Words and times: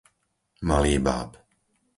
Malý 0.69 0.95
Báb 1.07 1.29